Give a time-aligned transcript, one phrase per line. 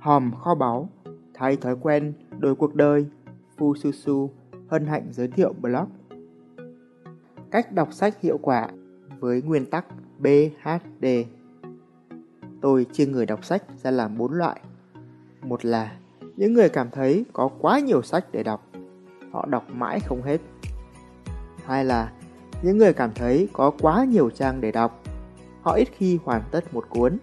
[0.00, 0.88] Hòm kho báu,
[1.34, 3.06] thay thói quen, đổi cuộc đời,
[3.56, 4.30] Phu Su Su
[4.68, 5.88] hân hạnh giới thiệu blog.
[7.50, 8.68] Cách đọc sách hiệu quả
[9.18, 9.86] với nguyên tắc
[10.18, 11.06] BHD.
[12.60, 14.60] Tôi chia người đọc sách ra làm bốn loại.
[15.42, 15.96] Một là
[16.36, 18.66] những người cảm thấy có quá nhiều sách để đọc,
[19.32, 20.40] họ đọc mãi không hết.
[21.64, 22.12] Hai là
[22.62, 25.02] những người cảm thấy có quá nhiều trang để đọc,
[25.62, 27.16] họ ít khi hoàn tất một cuốn.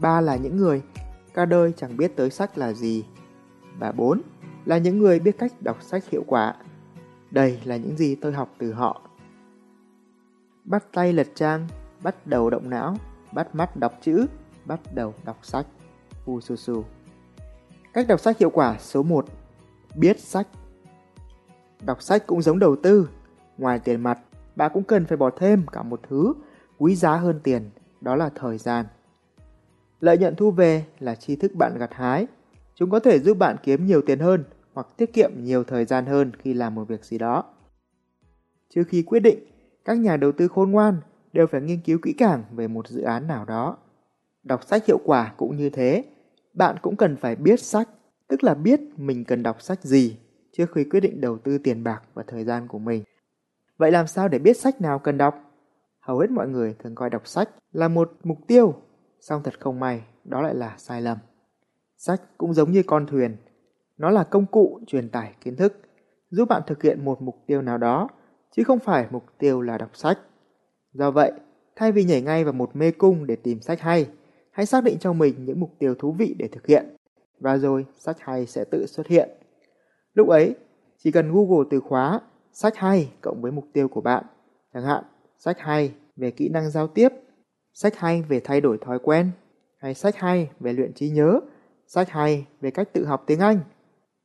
[0.00, 0.82] Ba là những người
[1.34, 3.04] cả đời chẳng biết tới sách là gì.
[3.78, 4.22] Và bốn
[4.64, 6.54] là những người biết cách đọc sách hiệu quả.
[7.30, 9.02] Đây là những gì tôi học từ họ.
[10.64, 11.68] Bắt tay lật trang,
[12.02, 12.96] bắt đầu động não,
[13.32, 14.26] bắt mắt đọc chữ,
[14.64, 15.66] bắt đầu đọc sách.
[16.24, 16.84] Phu Su Su
[17.92, 19.26] Cách đọc sách hiệu quả số 1
[19.94, 20.46] Biết sách
[21.82, 23.08] Đọc sách cũng giống đầu tư.
[23.58, 24.18] Ngoài tiền mặt,
[24.56, 26.34] bạn cũng cần phải bỏ thêm cả một thứ
[26.78, 27.70] quý giá hơn tiền,
[28.00, 28.86] đó là thời gian.
[30.00, 32.26] Lợi nhuận thu về là tri thức bạn gặt hái.
[32.74, 36.06] Chúng có thể giúp bạn kiếm nhiều tiền hơn hoặc tiết kiệm nhiều thời gian
[36.06, 37.44] hơn khi làm một việc gì đó.
[38.74, 39.38] Trước khi quyết định,
[39.84, 40.96] các nhà đầu tư khôn ngoan
[41.32, 43.76] đều phải nghiên cứu kỹ càng về một dự án nào đó.
[44.42, 46.04] Đọc sách hiệu quả cũng như thế.
[46.54, 47.88] Bạn cũng cần phải biết sách,
[48.28, 50.16] tức là biết mình cần đọc sách gì
[50.52, 53.04] trước khi quyết định đầu tư tiền bạc và thời gian của mình.
[53.76, 55.34] Vậy làm sao để biết sách nào cần đọc?
[56.00, 58.74] Hầu hết mọi người thường coi đọc sách là một mục tiêu,
[59.20, 61.18] song thật không may, đó lại là sai lầm.
[61.96, 63.36] Sách cũng giống như con thuyền,
[63.98, 65.80] nó là công cụ truyền tải kiến thức,
[66.30, 68.08] giúp bạn thực hiện một mục tiêu nào đó,
[68.56, 70.18] chứ không phải mục tiêu là đọc sách.
[70.92, 71.32] Do vậy,
[71.76, 74.08] thay vì nhảy ngay vào một mê cung để tìm sách hay,
[74.50, 76.96] hãy xác định cho mình những mục tiêu thú vị để thực hiện,
[77.40, 79.28] và rồi sách hay sẽ tự xuất hiện.
[80.14, 80.54] Lúc ấy,
[80.98, 82.20] chỉ cần Google từ khóa
[82.52, 84.24] sách hay cộng với mục tiêu của bạn,
[84.74, 85.04] chẳng hạn
[85.38, 87.08] sách hay về kỹ năng giao tiếp,
[87.78, 89.30] sách hay về thay đổi thói quen,
[89.76, 91.40] hay sách hay về luyện trí nhớ,
[91.86, 93.60] sách hay về cách tự học tiếng Anh,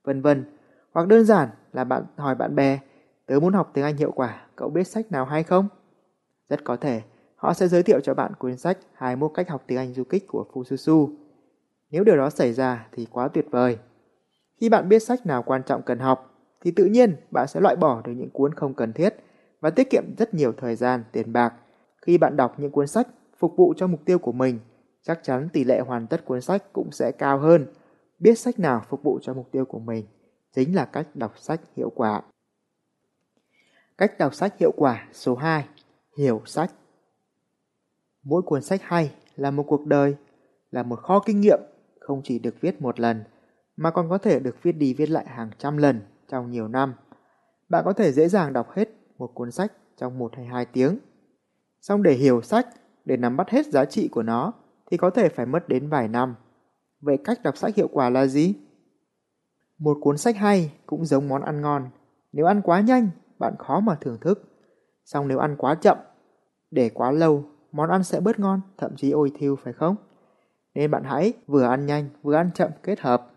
[0.04, 0.46] vân vân.
[0.92, 2.80] Hoặc đơn giản là bạn hỏi bạn bè,
[3.26, 5.68] tớ muốn học tiếng Anh hiệu quả, cậu biết sách nào hay không?
[6.50, 7.02] Rất có thể,
[7.36, 10.28] họ sẽ giới thiệu cho bạn cuốn sách 21 cách học tiếng Anh du kích
[10.28, 11.10] của Fususu.
[11.90, 13.78] Nếu điều đó xảy ra thì quá tuyệt vời.
[14.62, 17.76] Khi bạn biết sách nào quan trọng cần học, thì tự nhiên bạn sẽ loại
[17.76, 19.16] bỏ được những cuốn không cần thiết
[19.60, 21.54] và tiết kiệm rất nhiều thời gian, tiền bạc.
[22.02, 23.08] Khi bạn đọc những cuốn sách
[23.44, 24.60] phục vụ cho mục tiêu của mình,
[25.02, 27.66] chắc chắn tỷ lệ hoàn tất cuốn sách cũng sẽ cao hơn.
[28.20, 30.06] Biết sách nào phục vụ cho mục tiêu của mình
[30.52, 32.22] chính là cách đọc sách hiệu quả.
[33.98, 35.66] Cách đọc sách hiệu quả số 2.
[36.18, 36.72] Hiểu sách.
[38.24, 40.16] Mỗi cuốn sách hay là một cuộc đời,
[40.72, 41.60] là một kho kinh nghiệm
[42.00, 43.24] không chỉ được viết một lần
[43.78, 46.94] mà còn có thể được viết đi viết lại hàng trăm lần trong nhiều năm.
[47.70, 50.98] Bạn có thể dễ dàng đọc hết một cuốn sách trong một hay hai tiếng.
[51.82, 52.68] Xong để hiểu sách,
[53.06, 54.54] để nắm bắt hết giá trị của nó
[54.92, 56.36] thì có thể phải mất đến vài năm.
[57.02, 58.54] Vậy cách đọc sách hiệu quả là gì?
[59.78, 61.90] Một cuốn sách hay cũng giống món ăn ngon.
[62.32, 63.10] Nếu ăn quá nhanh,
[63.40, 64.44] bạn khó mà thưởng thức.
[65.06, 65.98] Xong nếu ăn quá chậm,
[66.72, 69.96] để quá lâu, món ăn sẽ bớt ngon, thậm chí ôi thiêu phải không?
[70.74, 73.32] Nên bạn hãy vừa ăn nhanh, vừa ăn chậm kết hợp.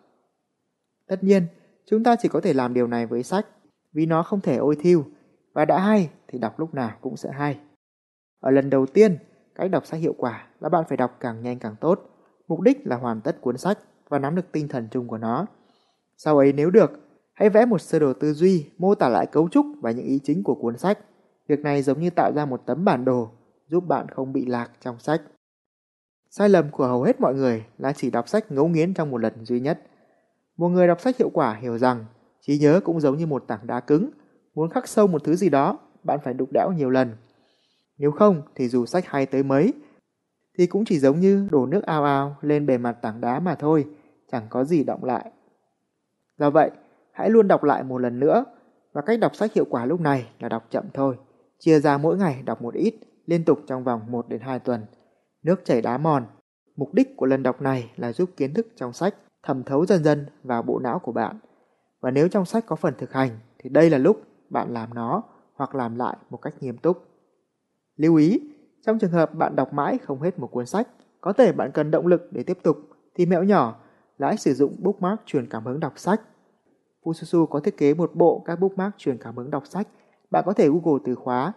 [1.07, 1.47] Tất nhiên,
[1.87, 3.47] chúng ta chỉ có thể làm điều này với sách,
[3.93, 5.05] vì nó không thể ôi thiêu,
[5.53, 7.59] và đã hay thì đọc lúc nào cũng sẽ hay.
[8.41, 9.19] Ở lần đầu tiên,
[9.59, 12.01] cách đọc sách hiệu quả là bạn phải đọc càng nhanh càng tốt.
[12.49, 13.79] Mục đích là hoàn tất cuốn sách
[14.09, 15.47] và nắm được tinh thần chung của nó.
[16.17, 16.91] Sau ấy nếu được,
[17.33, 20.21] hãy vẽ một sơ đồ tư duy mô tả lại cấu trúc và những ý
[20.25, 20.99] chính của cuốn sách.
[21.49, 23.31] Việc này giống như tạo ra một tấm bản đồ
[23.69, 25.23] giúp bạn không bị lạc trong sách.
[26.31, 29.19] Sai lầm của hầu hết mọi người là chỉ đọc sách ngấu nghiến trong một
[29.19, 29.83] lần duy nhất.
[30.57, 32.05] Một người đọc sách hiệu quả hiểu rằng
[32.41, 34.11] trí nhớ cũng giống như một tảng đá cứng.
[34.55, 37.17] Muốn khắc sâu một thứ gì đó, bạn phải đục đẽo nhiều lần.
[37.99, 39.73] Nếu không thì dù sách hay tới mấy,
[40.59, 43.55] thì cũng chỉ giống như đổ nước ao ao lên bề mặt tảng đá mà
[43.55, 43.87] thôi,
[44.33, 45.31] chẳng có gì động lại.
[46.39, 46.71] Do vậy,
[47.13, 48.45] hãy luôn đọc lại một lần nữa,
[48.93, 51.17] và cách đọc sách hiệu quả lúc này là đọc chậm thôi.
[51.59, 52.95] Chia ra mỗi ngày đọc một ít,
[53.27, 54.87] liên tục trong vòng 1 đến 2 tuần.
[55.43, 56.27] Nước chảy đá mòn.
[56.77, 60.05] Mục đích của lần đọc này là giúp kiến thức trong sách thẩm thấu dần
[60.05, 61.39] dần vào bộ não của bạn.
[62.01, 65.23] Và nếu trong sách có phần thực hành thì đây là lúc bạn làm nó
[65.55, 67.16] hoặc làm lại một cách nghiêm túc.
[67.97, 68.41] Lưu ý,
[68.87, 70.89] trong trường hợp bạn đọc mãi không hết một cuốn sách,
[71.21, 72.77] có thể bạn cần động lực để tiếp tục,
[73.15, 73.81] thì mẹo nhỏ
[74.19, 76.21] là hãy sử dụng bookmark truyền cảm hứng đọc sách.
[77.03, 79.89] Fususu có thiết kế một bộ các bookmark truyền cảm hứng đọc sách.
[80.31, 81.53] Bạn có thể Google từ khóa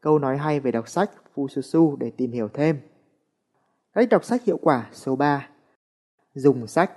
[0.00, 2.78] câu nói hay về đọc sách Fususu để tìm hiểu thêm.
[3.92, 5.48] Cách đọc sách hiệu quả số 3
[6.34, 6.92] Dùng sách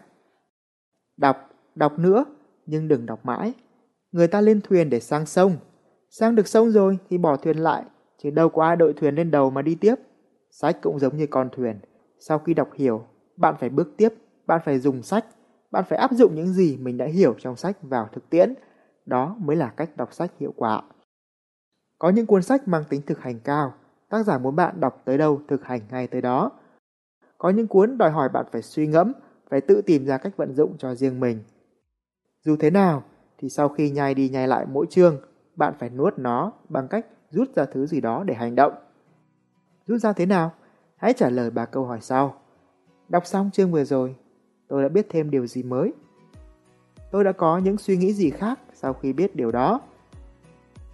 [1.18, 2.25] Đọc, đọc nữa,
[2.66, 3.54] nhưng đừng đọc mãi.
[4.12, 5.57] Người ta lên thuyền để sang sông.
[6.10, 7.84] Sang được sông rồi thì bỏ thuyền lại,
[8.24, 9.96] chứ đâu có ai đội thuyền lên đầu mà đi tiếp.
[10.52, 11.80] Sách cũng giống như con thuyền.
[12.20, 13.06] Sau khi đọc hiểu,
[13.38, 14.14] bạn phải bước tiếp,
[14.48, 15.25] bạn phải dùng sách,
[15.72, 18.54] bạn phải áp dụng những gì mình đã hiểu trong sách vào thực tiễn.
[19.06, 20.81] Đó mới là cách đọc sách hiệu quả.
[22.00, 23.74] Có những cuốn sách mang tính thực hành cao,
[24.10, 26.52] tác giả muốn bạn đọc tới đâu thực hành ngay tới đó.
[27.38, 29.14] Có những cuốn đòi hỏi bạn phải suy ngẫm,
[29.50, 31.40] phải tự tìm ra cách vận dụng cho riêng mình.
[32.46, 33.04] Dù thế nào,
[33.38, 35.22] thì sau khi nhai đi nhai lại mỗi chương,
[35.56, 38.74] bạn phải nuốt nó bằng cách rút ra thứ gì đó để hành động.
[39.88, 40.51] Rút ra thế nào?
[40.95, 42.35] Hãy trả lời ba câu hỏi sau.
[43.09, 44.15] Đọc xong chương vừa rồi,
[44.68, 45.94] tôi đã biết thêm điều gì mới?
[47.12, 49.81] Tôi đã có những suy nghĩ gì khác sau khi biết điều đó?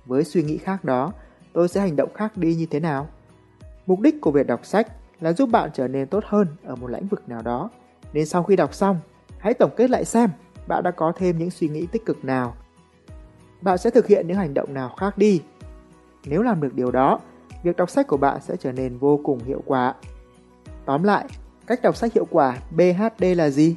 [0.06, 1.14] Với suy nghĩ khác đó,
[1.54, 3.08] tôi sẽ hành động khác đi như thế nào?
[3.86, 4.88] Mục đích của việc đọc sách
[5.20, 7.70] là giúp bạn trở nên tốt hơn ở một lĩnh vực nào đó.
[8.14, 9.00] Nên sau khi đọc xong,
[9.38, 10.30] hãy tổng kết lại xem
[10.68, 12.56] bạn đã có thêm những suy nghĩ tích cực nào.
[13.62, 15.42] Bạn sẽ thực hiện những hành động nào khác đi.
[16.26, 17.20] Nếu làm được điều đó,
[17.64, 19.94] việc đọc sách của bạn sẽ trở nên vô cùng hiệu quả.
[20.86, 21.26] Tóm lại,
[21.68, 23.76] cách đọc sách hiệu quả BHD là gì?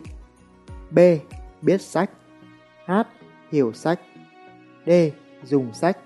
[0.90, 0.98] B.
[1.62, 2.10] Biết sách
[2.86, 2.92] H.
[3.52, 4.00] Hiểu sách
[4.86, 4.90] D.
[5.44, 5.98] Dùng sách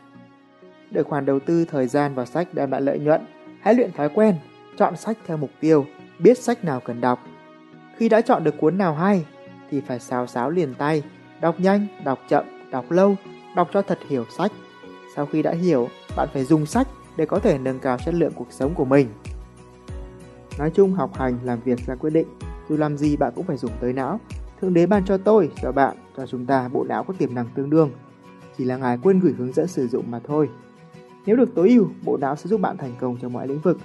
[0.91, 3.27] Để khoản đầu tư thời gian vào sách đem lại lợi nhuận,
[3.61, 4.35] hãy luyện thói quen,
[4.79, 5.87] chọn sách theo mục tiêu,
[6.19, 7.19] biết sách nào cần đọc.
[7.97, 9.27] Khi đã chọn được cuốn nào hay,
[9.71, 11.03] thì phải xào xáo liền tay,
[11.41, 13.17] đọc nhanh, đọc chậm, đọc lâu,
[13.57, 14.53] đọc cho thật hiểu sách.
[15.15, 18.33] Sau khi đã hiểu, bạn phải dùng sách để có thể nâng cao chất lượng
[18.37, 19.09] cuộc sống của mình.
[20.59, 22.27] Nói chung học hành, làm việc là quyết định,
[22.69, 24.21] dù làm gì bạn cũng phải dùng tới não.
[24.61, 27.47] Thượng đế ban cho tôi, cho bạn, cho chúng ta bộ não có tiềm năng
[27.55, 27.91] tương đương.
[28.59, 30.49] Chỉ là ngài quên gửi hướng dẫn sử dụng mà thôi.
[31.27, 33.79] Nếu được tối ưu, bộ não sẽ giúp bạn thành công trong mọi lĩnh vực.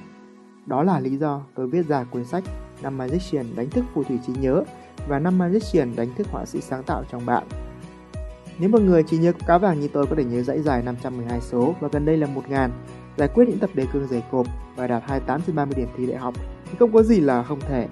[0.65, 2.43] Đó là lý do tôi viết ra cuốn sách
[2.81, 4.63] Năm Magician đánh thức phù thủy trí nhớ
[5.07, 7.43] và năm Magician đánh thức họa sĩ sáng tạo trong bạn.
[8.61, 11.41] Nếu một người chỉ nhớ cá vàng như tôi có thể nhớ dãy dài 512
[11.41, 12.71] số và gần đây là 1000,
[13.17, 16.05] giải quyết những tập đề cương dày cộp và đạt 28 trên 30 điểm thi
[16.05, 16.33] đại học
[16.65, 17.87] thì không có gì là không thể.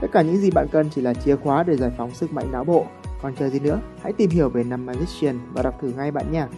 [0.00, 2.46] Tất cả những gì bạn cần chỉ là chìa khóa để giải phóng sức mạnh
[2.52, 2.86] não bộ.
[3.22, 6.32] Còn chờ gì nữa, hãy tìm hiểu về năm Magician và đọc thử ngay bạn
[6.32, 6.48] nha.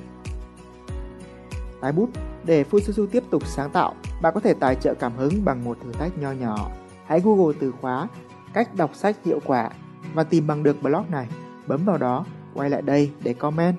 [1.80, 2.08] Tái bút
[2.44, 5.78] Để Fususu tiếp tục sáng tạo, bạn có thể tài trợ cảm hứng bằng một
[5.84, 6.70] thử thách nho nhỏ.
[7.06, 8.08] Hãy Google từ khóa
[8.54, 9.70] cách đọc sách hiệu quả
[10.14, 11.28] và tìm bằng được blog này.
[11.66, 12.24] Bấm vào đó,
[12.54, 13.76] quay lại đây để comment.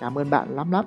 [0.00, 0.84] Cảm ơn bạn lắm lắm.